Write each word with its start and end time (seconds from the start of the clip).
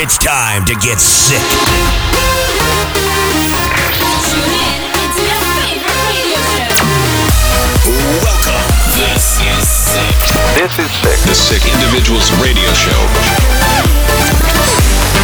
It's 0.00 0.16
time 0.16 0.64
to 0.66 0.74
get 0.76 1.00
sick. 1.00 1.42
Tune 4.22 4.54
in 4.54 4.78
into 4.94 5.22
your 5.26 5.42
favorite 5.58 5.98
radio 6.06 6.38
show. 6.70 6.86
Welcome. 8.22 8.62
This 8.94 9.42
is 9.42 9.66
Sick. 9.66 10.14
This 10.54 10.78
is 10.78 10.90
sick. 11.02 11.18
The 11.26 11.34
Sick 11.34 11.66
Individuals 11.74 12.30
Radio 12.38 12.72
Show. 12.74 12.94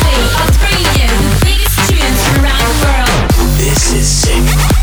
Play 0.03 0.27
on 0.43 0.51
radio 0.67 1.07
the 1.23 1.39
biggest 1.47 1.79
tunes 1.89 2.19
from 2.27 2.43
around 2.43 2.67
the 2.67 2.75
world. 2.83 3.31
This 3.57 3.95
is 3.95 4.09
sick. 4.09 4.74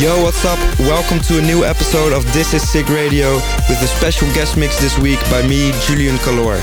Yo, 0.00 0.22
what's 0.22 0.44
up? 0.44 0.60
Welcome 0.78 1.18
to 1.22 1.40
a 1.40 1.42
new 1.42 1.64
episode 1.64 2.12
of 2.12 2.22
This 2.32 2.54
Is 2.54 2.62
Sick 2.62 2.88
Radio 2.88 3.34
with 3.68 3.82
a 3.82 3.88
special 3.88 4.28
guest 4.32 4.56
mix 4.56 4.80
this 4.80 4.96
week 4.96 5.18
by 5.28 5.42
me, 5.42 5.72
Julian 5.88 6.18
Calor. 6.18 6.62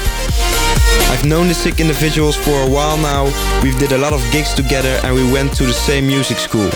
I've 1.11 1.25
known 1.25 1.49
the 1.49 1.53
Sick 1.53 1.81
individuals 1.81 2.37
for 2.37 2.55
a 2.63 2.69
while 2.69 2.95
now. 2.95 3.25
We've 3.61 3.77
did 3.77 3.91
a 3.91 3.97
lot 3.97 4.13
of 4.13 4.23
gigs 4.31 4.53
together 4.53 5.01
and 5.03 5.13
we 5.13 5.29
went 5.33 5.53
to 5.57 5.65
the 5.65 5.73
same 5.73 6.07
music 6.07 6.37
school. 6.37 6.69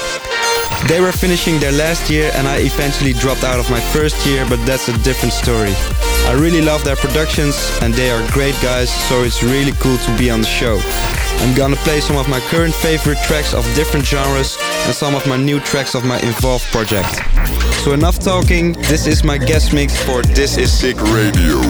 They 0.89 0.99
were 0.99 1.13
finishing 1.13 1.61
their 1.61 1.71
last 1.71 2.09
year 2.09 2.29
and 2.33 2.45
I 2.45 2.57
eventually 2.57 3.13
dropped 3.13 3.45
out 3.45 3.59
of 3.59 3.71
my 3.71 3.79
first 3.79 4.27
year, 4.27 4.45
but 4.49 4.59
that's 4.65 4.89
a 4.89 4.97
different 4.99 5.31
story. 5.31 5.71
I 6.27 6.33
really 6.37 6.61
love 6.61 6.83
their 6.83 6.97
productions 6.97 7.55
and 7.81 7.93
they 7.93 8.11
are 8.11 8.31
great 8.31 8.55
guys, 8.61 8.91
so 9.07 9.23
it's 9.23 9.41
really 9.41 9.71
cool 9.79 9.97
to 9.97 10.17
be 10.17 10.29
on 10.29 10.41
the 10.41 10.47
show. 10.47 10.77
I'm 11.41 11.55
gonna 11.55 11.77
play 11.77 12.01
some 12.01 12.17
of 12.17 12.27
my 12.27 12.39
current 12.51 12.73
favorite 12.75 13.17
tracks 13.23 13.53
of 13.53 13.63
different 13.73 14.05
genres 14.05 14.57
and 14.85 14.93
some 14.93 15.15
of 15.15 15.25
my 15.25 15.37
new 15.37 15.59
tracks 15.59 15.95
of 15.95 16.03
my 16.03 16.19
Involve 16.19 16.63
project. 16.71 17.21
So 17.83 17.93
enough 17.93 18.19
talking, 18.19 18.73
this 18.73 19.07
is 19.07 19.23
my 19.23 19.37
guest 19.37 19.73
mix 19.73 19.95
for 20.03 20.21
This 20.21 20.57
Is 20.57 20.71
Sick 20.71 20.99
Radio. 21.01 21.61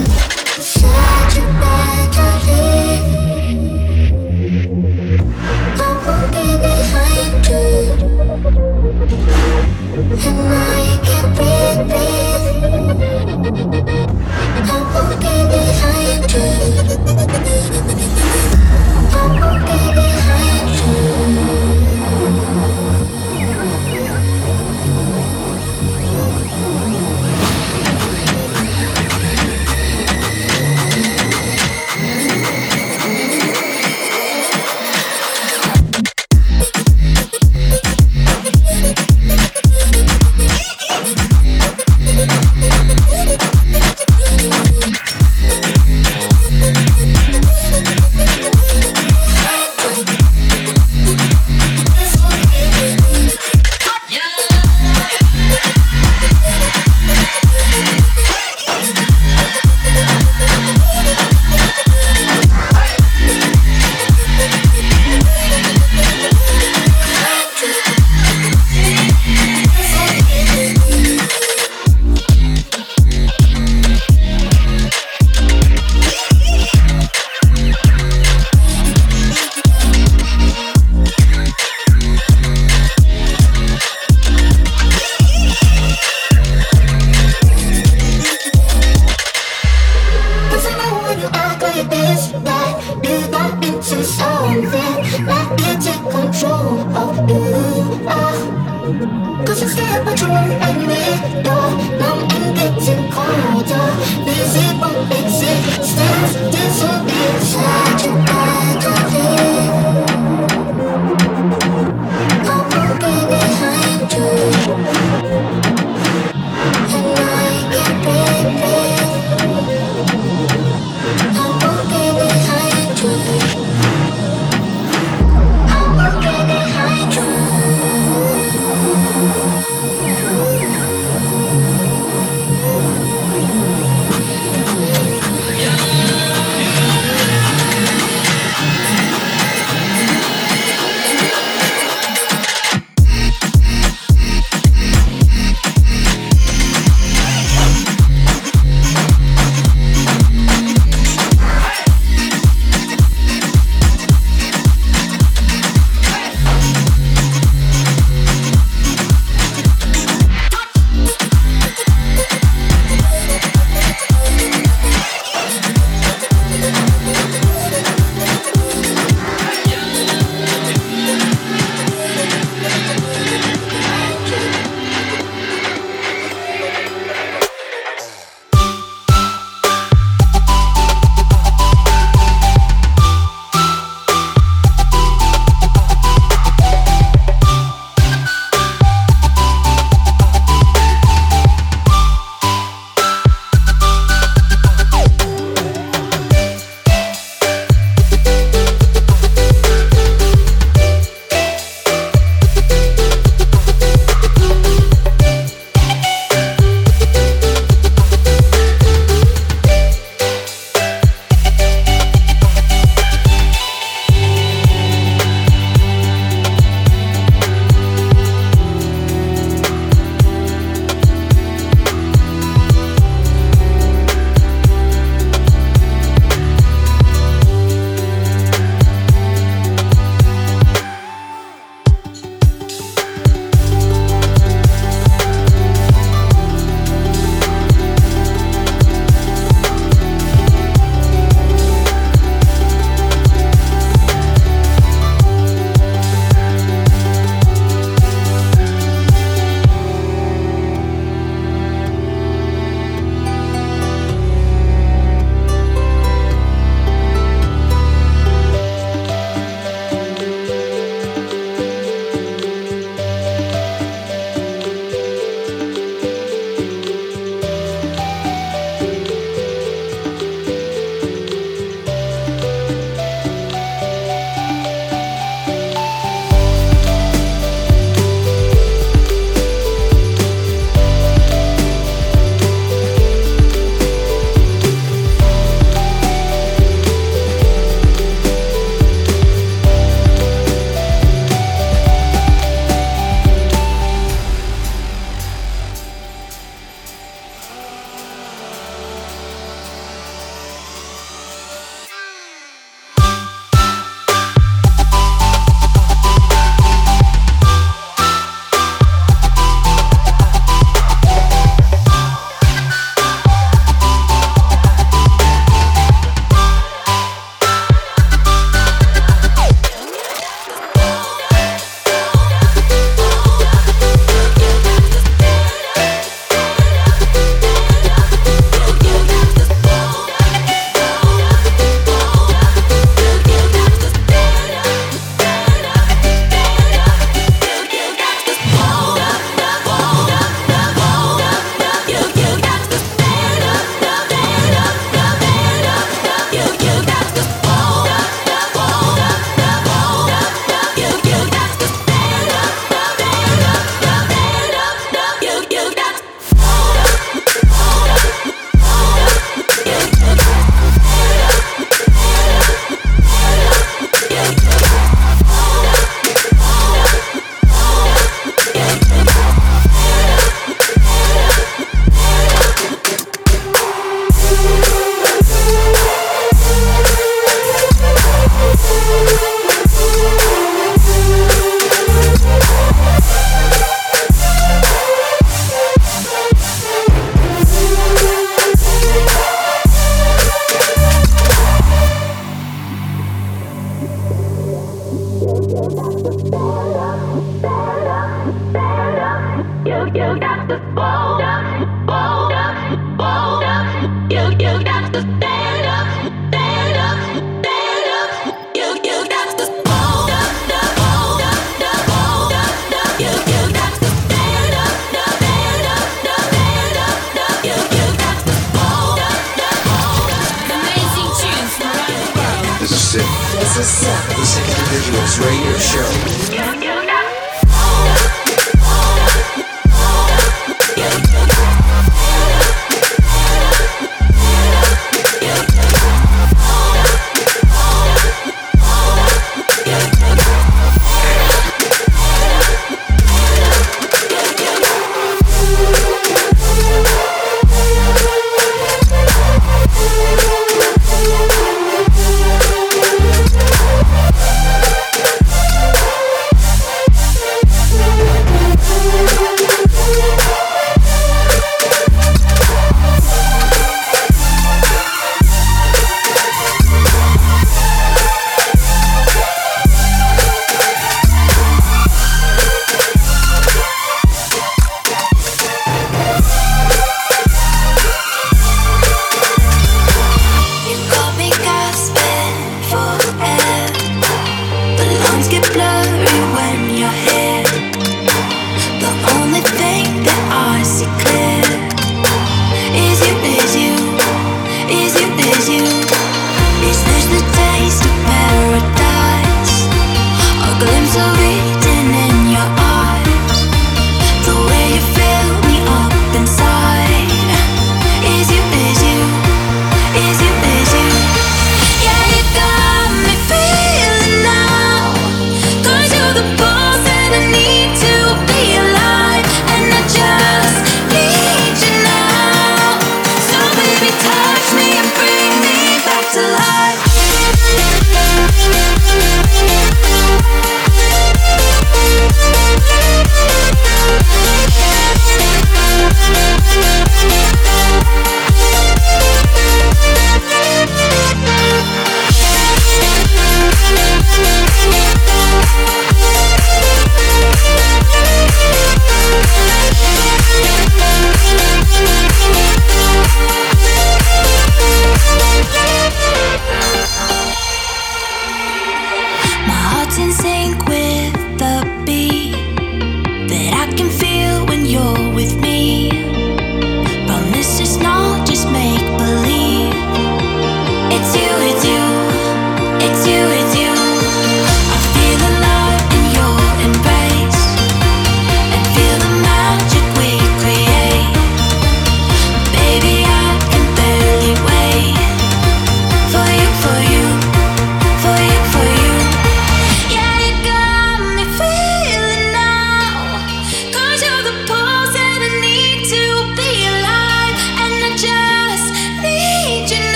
Cause 15.02 15.39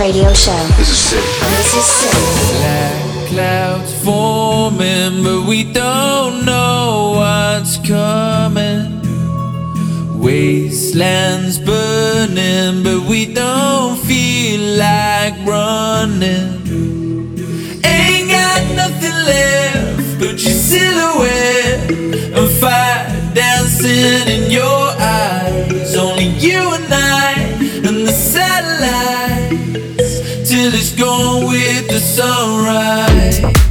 Radio 0.00 0.32
Show. 0.32 0.56
This 0.78 0.88
is 0.88 0.98
sick. 0.98 1.24
This 1.50 1.74
is 1.74 1.84
sick. 1.84 2.10
Black 2.56 3.28
clouds 3.28 3.92
forming, 4.02 5.22
but 5.22 5.46
we 5.46 5.70
don't 5.74 6.46
know 6.46 7.16
what's 7.16 7.76
coming. 7.86 9.02
Wastelands 10.18 11.58
burning, 11.58 12.82
but 12.82 13.02
we 13.10 13.34
don't 13.34 13.98
feel 13.98 14.78
like 14.78 15.34
running. 15.46 16.48
Ain't 17.84 18.30
got 18.30 18.62
nothing 18.74 19.16
left 19.32 20.18
but 20.18 20.42
your 20.42 20.56
silhouette 20.70 21.90
and 21.90 22.50
fire 22.58 23.34
dancing 23.34 24.49
till 30.70 30.78
it's 30.78 30.92
gone 30.92 31.46
with 31.46 31.88
the 31.88 31.98
sunrise. 31.98 33.69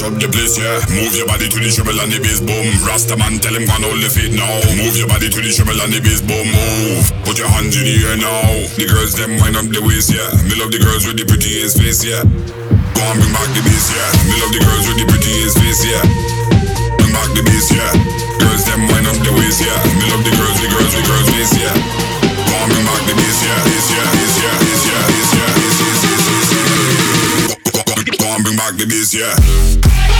Mash 0.00 0.12
up 0.12 0.16
the 0.20 0.28
place, 0.32 0.56
yeah. 0.56 0.80
Move 0.96 1.12
your 1.16 1.26
body 1.28 1.48
to 1.48 1.58
the 1.60 1.68
treble 1.68 1.96
and 2.00 2.12
the 2.12 2.20
bass, 2.20 2.40
boom. 2.40 2.66
Rasta 2.88 3.16
man, 3.16 3.38
tell 3.38 3.52
him 3.52 3.68
go 3.68 3.74
and 3.76 3.84
hold 3.84 4.00
the 4.00 4.08
feet 4.08 4.32
now. 4.32 4.48
Move 4.76 4.96
your 4.96 5.08
body 5.08 5.28
to 5.28 5.40
the 5.40 5.52
treble 5.52 5.76
and 5.76 5.92
the 5.92 6.00
bass, 6.00 6.24
boom. 6.24 6.48
Move. 6.48 7.04
Put 7.24 7.36
your 7.36 7.48
hands 7.48 7.76
in 7.76 7.84
the 7.84 7.96
air 8.08 8.16
now. 8.16 8.48
The 8.80 8.86
girls 8.88 9.12
them 9.16 9.36
wind 9.36 9.56
up 9.56 9.68
the 9.68 9.80
waist, 9.84 10.12
yeah. 10.12 10.28
Me 10.48 10.56
love 10.56 10.72
the 10.72 10.80
girls 10.80 11.04
with 11.04 11.20
the 11.20 11.26
prettiest 11.28 11.76
face, 11.76 12.00
yeah. 12.04 12.24
Go 12.24 13.00
on, 13.04 13.16
bring 13.20 13.32
back 13.34 13.50
the 13.52 13.62
bass, 13.64 13.92
yeah. 13.92 14.08
Me 14.24 14.34
love 14.40 14.52
the 14.52 14.62
girls 14.64 14.84
with 14.88 14.98
the 15.00 15.06
prettiest 15.06 15.56
face, 15.60 15.82
yeah. 15.84 16.04
Bring 16.96 17.12
back 17.12 17.28
the 17.36 17.42
bass, 17.44 17.68
yeah. 17.68 17.92
Girls 18.40 18.64
them 18.64 18.82
wind 18.88 19.06
up 19.08 19.18
the 19.20 19.32
waist, 19.36 19.60
yeah. 19.60 19.76
Me 20.00 20.04
love 20.08 20.24
the 20.24 20.32
girls, 20.32 20.56
the 20.60 20.68
girls, 20.72 20.92
the 20.96 21.02
girls 21.04 21.28
face, 21.34 21.54
yeah. 21.60 21.76
Go 22.48 22.52
on, 22.56 22.66
bring 22.72 22.86
back 22.88 23.02
the. 23.04 23.14
Bass, 23.20 23.42
yeah, 23.42 23.58
bass, 23.66 23.86
yeah, 23.90 24.06
bass, 24.16 24.29
back 28.60 28.76
to 28.76 28.84
this, 28.84 29.14
yeah. 29.14 30.19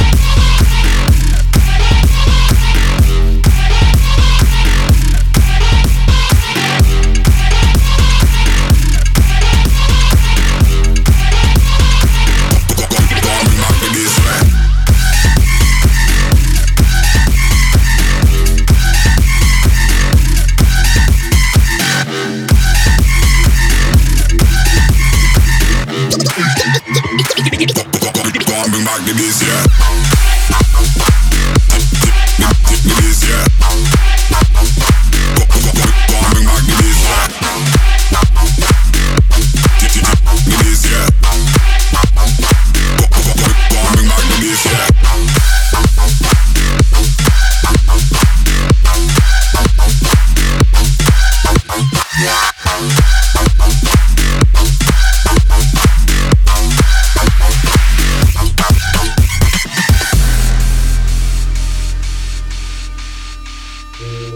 The 29.12 29.16
bass, 29.16 29.42
yeah. 29.42 29.89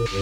Turn 0.05 0.13
it 0.13 0.21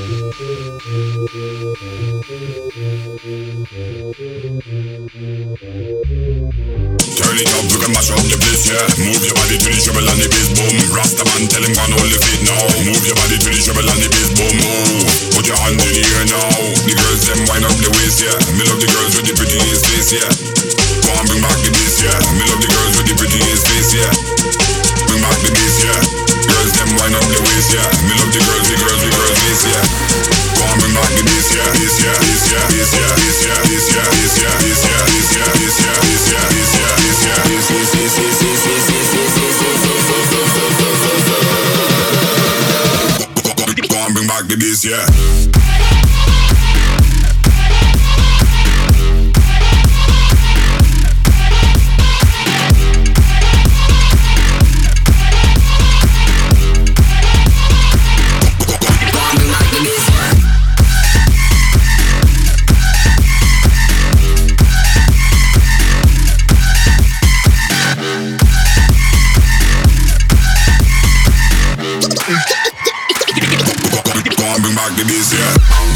up, 7.52 7.68
we 7.68 7.76
can 7.84 7.92
mash 7.92 8.16
up 8.16 8.24
the 8.24 8.40
place, 8.40 8.64
yeah. 8.64 8.80
Move 9.04 9.20
your 9.28 9.36
body 9.36 9.60
to 9.60 9.68
the 9.68 9.76
treble 9.84 10.08
and 10.08 10.24
the 10.24 10.32
bass, 10.32 10.56
boom. 10.56 10.72
Rasta 10.96 11.28
man, 11.28 11.52
tell 11.52 11.60
him 11.60 11.76
go 11.76 11.84
and 11.84 12.00
hold 12.00 12.08
the 12.08 12.16
feet 12.16 12.48
now. 12.48 12.64
Move 12.88 13.04
your 13.04 13.20
body 13.20 13.36
to 13.36 13.50
the 13.52 13.60
treble 13.60 13.84
and 13.84 14.00
the 14.00 14.08
bass, 14.08 14.32
boom. 14.32 14.56
Move. 14.56 15.36
Put 15.36 15.52
your 15.52 15.60
hand 15.60 15.76
in 15.76 15.92
the 15.92 16.04
air 16.16 16.32
now. 16.32 16.48
The 16.88 16.96
girls 16.96 17.28
them 17.28 17.44
wind 17.52 17.68
up 17.68 17.76
the 17.76 17.92
waist, 17.92 18.24
yeah. 18.24 18.40
Me 18.56 18.64
love 18.64 18.80
the 18.80 18.88
girls 18.88 19.20
with 19.20 19.28
the 19.28 19.36
prettiest 19.36 19.84
face, 19.84 20.16
yeah. 20.16 20.32
Go 21.04 21.12
on, 21.12 21.28
bring 21.28 21.44
back 21.44 21.60
the 21.60 21.76
bass, 21.76 22.00
yeah. 22.00 22.24
Me 22.40 22.48
love 22.48 22.64
the 22.64 22.72
girls 22.72 22.96
with 22.96 23.12
the 23.12 23.20
prettiest 23.20 23.68
face, 23.68 23.92
yeah. 24.00 24.16
Bring 25.12 25.20
back 25.20 25.44
the 25.44 25.52
bass, 25.52 25.84
yeah. 25.84 26.00
Girls 26.48 26.72
them 26.72 26.96
wind 26.96 27.20
up 27.20 27.28
the 27.28 27.44
waist, 27.44 27.76
yeah. 27.76 27.84
Me 28.08 28.16
love 28.16 28.32
the 28.32 28.40
girls, 28.48 28.64
the 28.72 28.80
girls, 28.80 29.04
the 29.04 29.12
girls 29.12 29.13
Bombing 44.04 44.28
back 44.28 44.48
the 44.48 44.58
beats, 44.58 44.84
yeah. 44.84 46.03
Yeah. 75.14 75.93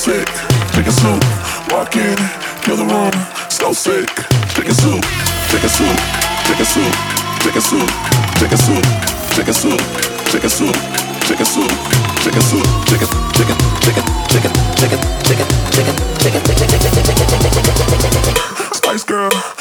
Sick, 0.00 0.28
chicken 0.72 0.92
soup. 0.92 1.20
Walk 1.68 1.94
in, 1.94 2.16
kill 2.64 2.76
the 2.80 2.88
room, 2.88 3.12
so 3.50 3.72
sick, 3.74 4.08
chicken 4.56 4.72
soup, 4.72 5.04
chicken 5.52 5.68
soup, 5.68 5.96
chicken 6.48 6.64
soup, 6.64 6.94
chicken 7.44 7.60
soup, 7.60 7.90
chicken 8.40 8.56
soup, 8.56 8.84
chicken 9.36 9.52
soup, 9.52 9.80
chicken 10.32 10.48
soup, 10.48 10.74
chicken 11.28 11.44
soup, 11.44 11.68
chicken 12.24 12.40
soup, 12.40 12.64
chicken, 12.88 13.12
chicken, 13.36 13.56
chicken, 13.76 14.08
chicken, 14.32 14.52
chicken, 14.80 15.00
chicken, 15.28 15.92
chicken, 16.16 16.40
chicken, 16.40 16.42
chicken, 16.48 17.60
Spice 18.72 19.04
Girl 19.04 19.28
in 19.28 19.28
the 19.28 19.36
coupe. 19.36 19.59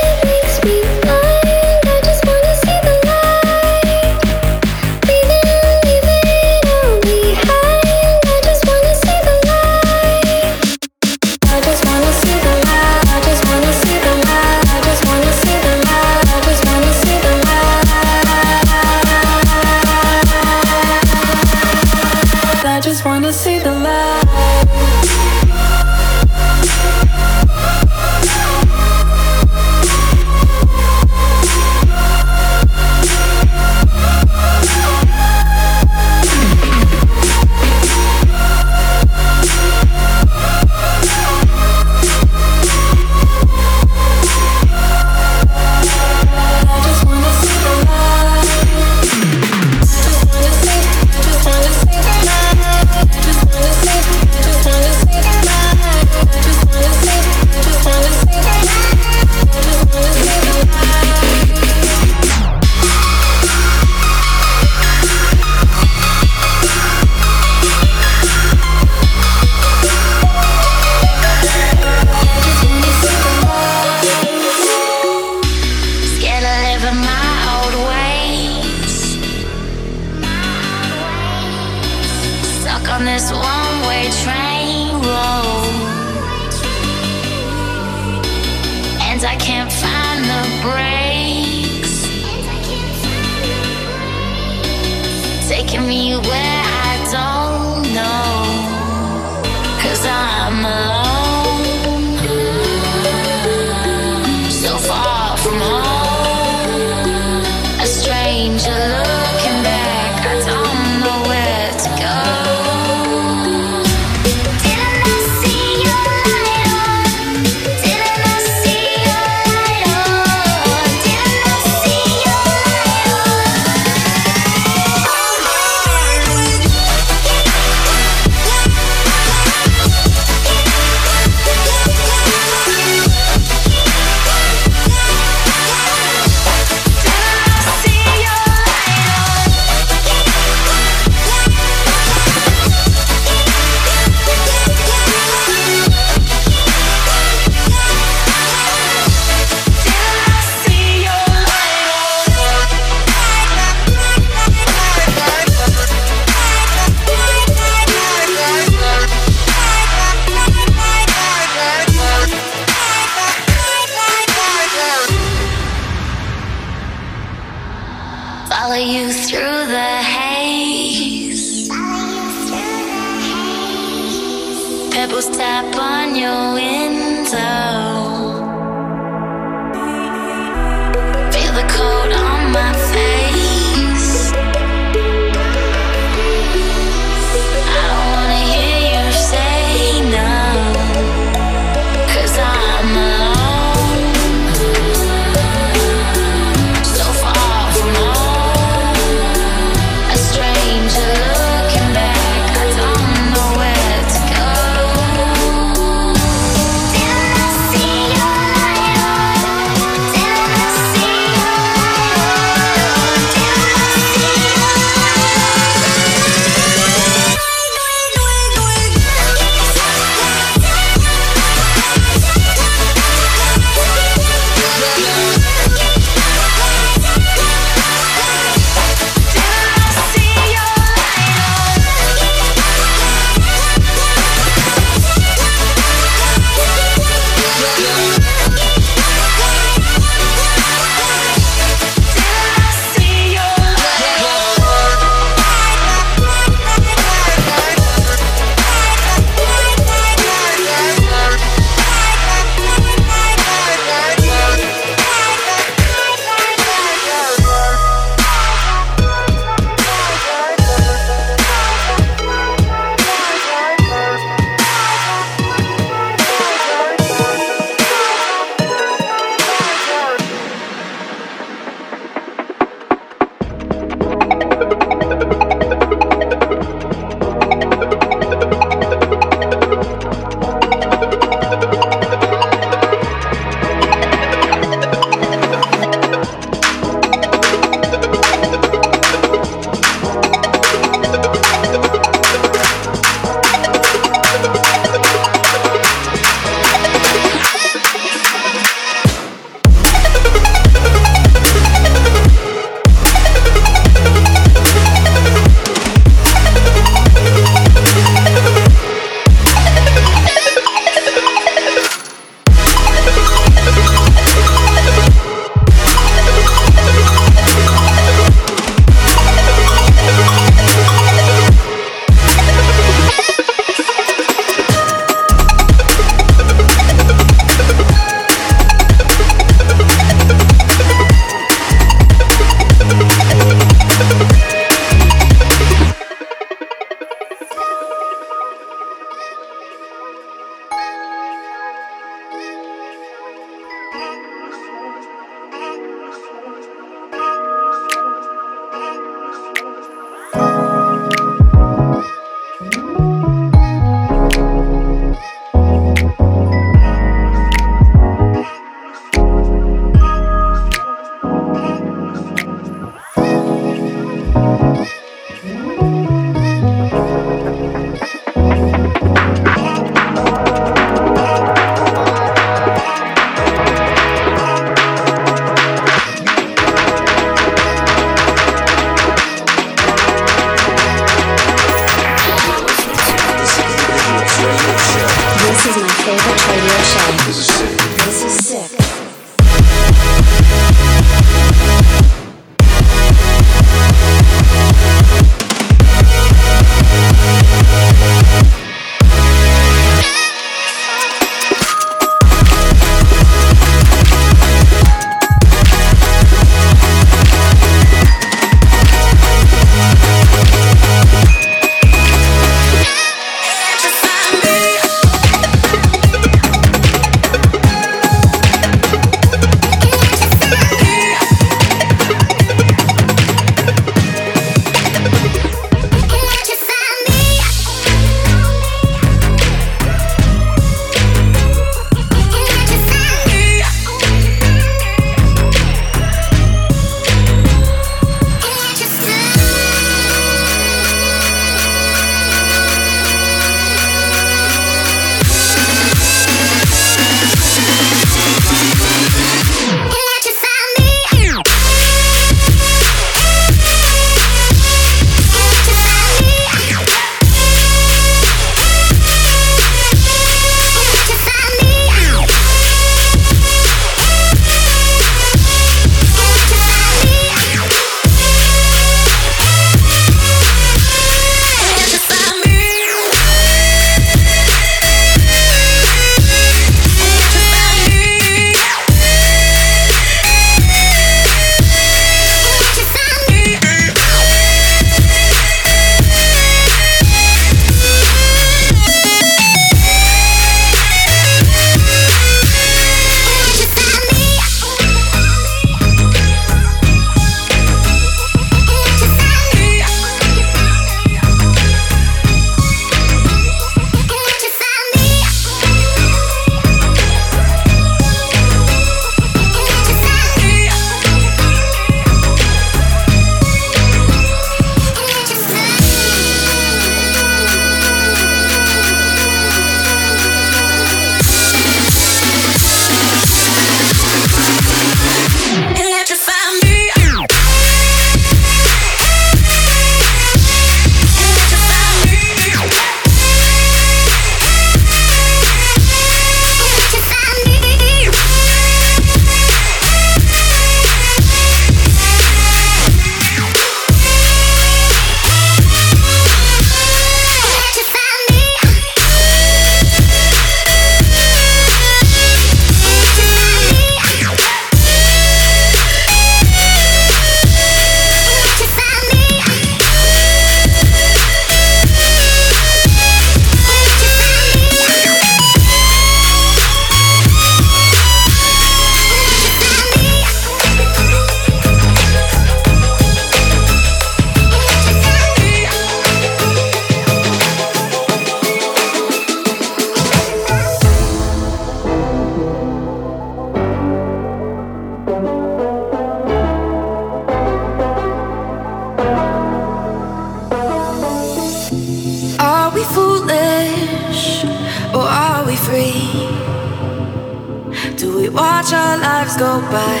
Do 597.96 598.16
we 598.16 598.28
watch 598.28 598.72
our 598.72 598.98
lives 598.98 599.36
go 599.36 599.60
by? 599.70 600.00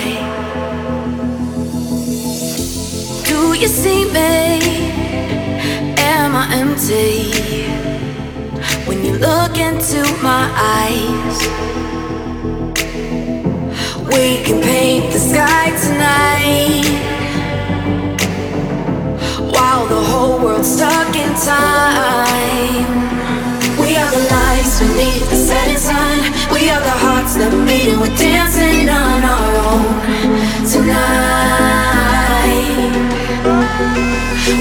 Do 3.24 3.54
you 3.54 3.68
see 3.68 4.04
me? 4.12 4.60
Am 5.98 6.36
I 6.36 6.48
empty? 6.52 7.68
When 8.86 9.04
you 9.04 9.14
look 9.18 9.58
into 9.58 10.02
my 10.22 10.44
eyes, 10.78 11.38
we 14.06 14.42
can 14.44 14.62
paint 14.62 15.12
the 15.12 15.18
sky 15.18 15.70
tonight. 15.84 16.88
While 19.52 19.86
the 19.86 20.02
whole 20.10 20.38
world's 20.40 20.74
stuck 20.74 21.16
in 21.16 21.34
time 21.34 23.17
are 23.98 24.10
the 24.10 24.22
lights 24.34 24.78
beneath 24.80 25.28
the 25.30 25.36
setting 25.36 25.76
sun. 25.76 26.18
We 26.52 26.70
are 26.70 26.80
the 26.80 26.98
hearts 27.04 27.34
that 27.36 27.52
beat 27.66 27.88
and 27.92 28.00
we're 28.00 28.16
dancing 28.16 28.88
on 28.88 29.20
our 29.34 29.52
own 29.72 29.94
tonight. 30.72 31.98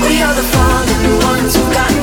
We 0.06 0.22
are 0.26 0.36
the 0.40 0.48
fallen 0.54 1.02
ones 1.30 1.56
who 1.56 1.64
got. 1.74 1.97